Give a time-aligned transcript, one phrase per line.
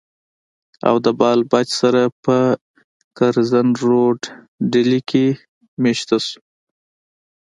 [0.87, 2.37] او د بال بچ سره پۀ
[3.17, 4.19] کرزن روډ
[4.71, 5.27] ډيلي کښې
[5.83, 6.39] ميشته شو